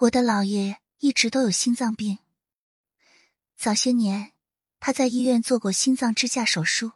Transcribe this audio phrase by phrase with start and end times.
[0.00, 2.20] 我的姥爷一直都有心脏病，
[3.54, 4.32] 早些年
[4.78, 6.92] 他在医院做过心脏支架手术，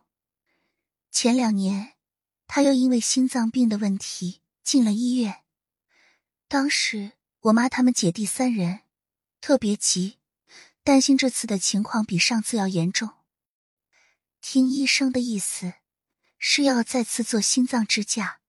[1.10, 1.96] 前两年
[2.46, 5.42] 他又因为心脏病的问题进了医院。
[6.48, 8.80] 当时我妈他们姐弟三人
[9.42, 10.16] 特别急，
[10.82, 13.10] 担心这次的情况比上次要严重。
[14.40, 15.74] 听医生的意思
[16.38, 18.40] 是要再次做心脏支架。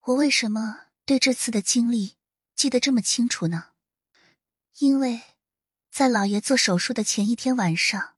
[0.00, 2.16] 我为什么对这次的经历
[2.58, 3.68] 记得这么清楚呢？
[4.78, 5.22] 因为
[5.92, 8.16] 在老爷做手术的前一天晚上，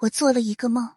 [0.00, 0.96] 我做了一个梦。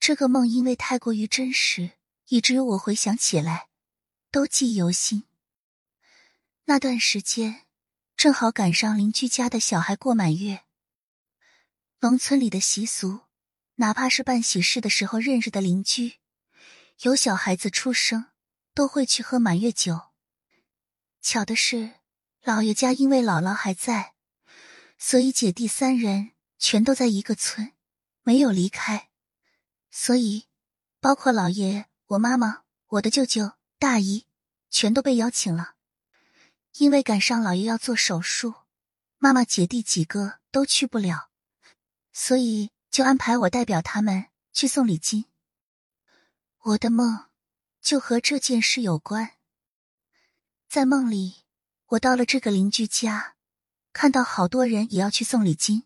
[0.00, 3.68] 这个梦因为太过于真实，以至于我回想起来
[4.30, 5.24] 都记忆犹新。
[6.64, 7.66] 那段时间
[8.16, 10.64] 正好赶上邻居家的小孩过满月。
[12.00, 13.20] 农村里的习俗，
[13.74, 16.14] 哪怕是办喜事的时候认识的邻居，
[17.02, 18.28] 有小孩子出生，
[18.72, 20.13] 都会去喝满月酒。
[21.24, 21.94] 巧的是，
[22.42, 24.12] 老爷家因为姥姥还在，
[24.98, 27.72] 所以姐弟三人全都在一个村，
[28.22, 29.08] 没有离开。
[29.90, 30.48] 所以，
[31.00, 34.26] 包括老爷、我妈妈、我的舅舅、大姨，
[34.68, 35.76] 全都被邀请了。
[36.74, 38.56] 因为赶上老爷要做手术，
[39.16, 41.30] 妈妈姐弟几个都去不了，
[42.12, 45.24] 所以就安排我代表他们去送礼金。
[46.58, 47.30] 我的梦
[47.80, 49.36] 就和这件事有关。
[50.74, 51.44] 在梦里，
[51.86, 53.36] 我到了这个邻居家，
[53.92, 55.84] 看到好多人也要去送礼金，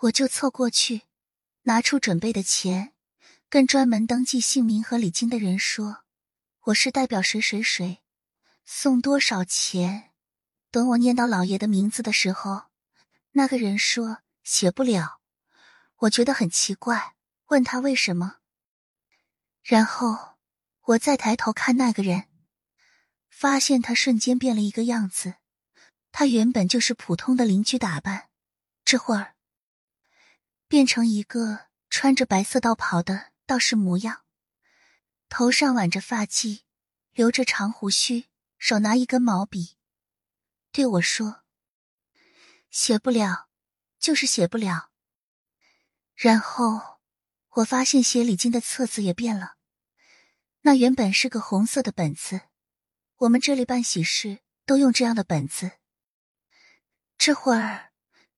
[0.00, 1.04] 我就凑过去，
[1.62, 2.92] 拿出准备的钱，
[3.48, 6.04] 跟专门登记姓名和礼金的人说
[6.64, 8.02] ：“我是代表谁谁谁。”
[8.66, 10.10] 送多少钱？
[10.70, 12.64] 等我念到老爷的名字的时候，
[13.30, 15.22] 那个人说写不了。
[16.00, 17.14] 我觉得很奇怪，
[17.46, 18.40] 问他为什么。
[19.62, 20.34] 然后
[20.82, 22.28] 我再抬头看那个人，
[23.36, 25.34] 发现他瞬间变了一个样子。
[26.12, 28.30] 他原本就是普通的邻居打扮，
[28.84, 29.34] 这会儿
[30.68, 34.22] 变成一个穿着白色道袍的道士模样，
[35.28, 36.62] 头上挽着发髻，
[37.12, 38.26] 留着长胡须。
[38.56, 39.76] 手拿一根毛笔，
[40.72, 41.42] 对我说
[42.70, 43.50] ：“写不了，
[43.98, 44.90] 就是写不了。”
[46.16, 47.00] 然后
[47.56, 49.56] 我发现写礼金的册子也变了，
[50.62, 52.42] 那原本是个红色的本子，
[53.24, 55.72] 我们这里办喜事都用这样的本子。
[57.16, 57.92] 这会儿，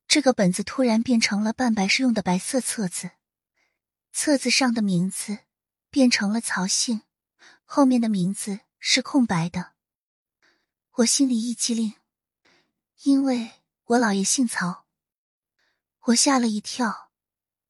[0.07, 3.11] 这个本子突然变成了办白事用的白色册子，
[4.13, 5.39] 册子上的名字
[5.91, 7.03] 变成了曹姓，
[7.65, 9.73] 后面的名字是空白的。
[10.99, 11.95] 我心里一激灵，
[13.03, 13.51] 因为
[13.87, 14.87] 我姥爷姓曹。
[16.03, 17.11] 我吓了一跳，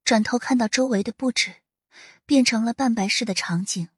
[0.04, 1.62] 转头看到周围的布置
[2.26, 3.88] 变成了办白事的场景。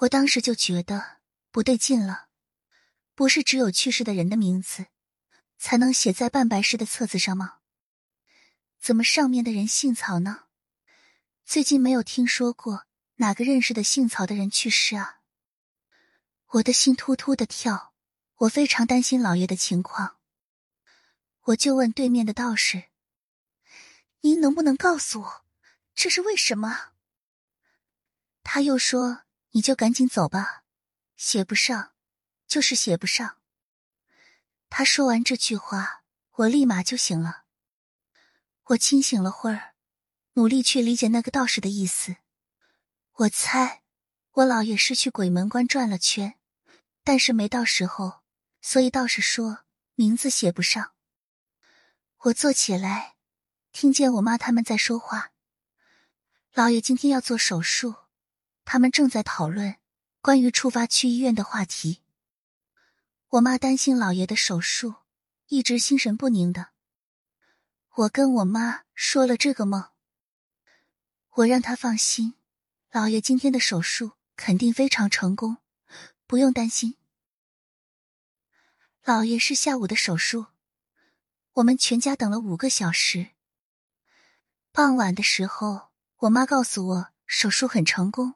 [0.00, 1.19] 我当时就觉得
[1.50, 2.28] 不对劲了，
[3.14, 4.86] 不是只有去世的人的名字
[5.58, 7.58] 才能写在办白事的册子上吗？
[8.78, 10.44] 怎么上面的人姓曹呢？
[11.44, 15.20] 最近没有听说过哪个认识的姓曹的人去世啊。
[16.52, 17.94] 我的心突突的跳，
[18.36, 20.18] 我非常担心老爷的情况。
[21.42, 22.84] 我就问对面的道士
[24.22, 25.44] ：“您能不能告诉我，
[25.94, 26.92] 这是为什么？”
[28.42, 29.22] 他又说
[29.52, 30.64] ：“你就赶紧走吧，
[31.22, 31.92] 写不上，
[32.46, 33.36] 就是写不上。”
[34.70, 36.02] 他说完这句话，
[36.36, 37.44] 我立马就醒了。
[38.68, 39.74] 我清醒了会儿，
[40.32, 42.16] 努力去理解那个道士的意思。
[43.12, 43.82] 我猜，
[44.30, 46.38] 我姥爷是去鬼门关转了圈。
[47.04, 48.22] 但是没到时候，
[48.62, 49.64] 所以道士说
[49.96, 50.94] 名字写不上。
[52.20, 53.16] 我坐起来，
[53.72, 55.32] 听见我妈他们在说话。
[56.54, 57.96] 老爷今天要做手术，
[58.64, 59.76] 他们正在讨论
[60.22, 62.02] 关于出发去医院的话题。
[63.28, 64.96] 我妈担心老爷的手术，
[65.46, 66.68] 一直心神不宁的。
[67.96, 69.90] 我跟我妈说了这个梦，
[71.30, 72.34] 我让她放心，
[72.90, 75.58] 老爷今天的手术肯定非常成功。
[76.26, 76.96] 不用担心，
[79.02, 80.46] 老爷是下午的手术，
[81.54, 83.30] 我们全家等了五个小时。
[84.70, 85.88] 傍晚的时候，
[86.18, 88.34] 我妈告诉我手术很成功，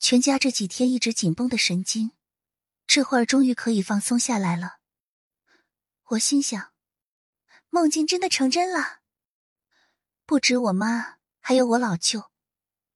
[0.00, 2.12] 全家这几天一直紧绷的神经，
[2.86, 4.78] 这会儿终于可以放松下来了。
[6.08, 6.72] 我心想，
[7.68, 9.00] 梦境真的成真了。
[10.24, 12.30] 不止我妈，还有我老舅、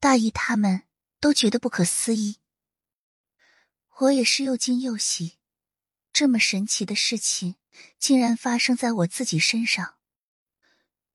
[0.01, 0.85] 大姨他们
[1.21, 2.39] 都觉得不可思议。
[3.99, 5.39] 我也是又惊又喜，
[6.11, 7.57] 这么神奇的事情
[7.99, 9.97] 竟然发生在我自己身上。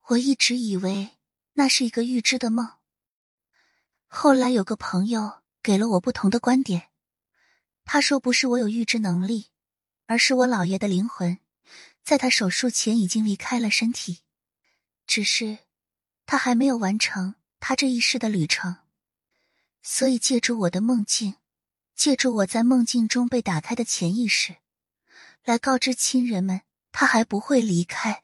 [0.10, 1.18] 我一直以为
[1.54, 2.78] 那是一个预知的梦，
[4.06, 6.90] 后来有个朋友给了我不同的观点。
[7.86, 9.52] 他说不是我有预知能力，
[10.08, 11.38] 而是我姥爷的灵魂，
[12.04, 14.22] 在他手术前已经离开了身体，
[15.06, 15.60] 只是
[16.26, 18.78] 他还没有完成他这一世的旅程，
[19.84, 21.36] 所以借助我的梦境，
[21.96, 24.56] 借助我在梦境中被打开的潜意识，
[25.44, 26.62] 来告知亲人们，
[26.92, 28.24] 他还不会离开。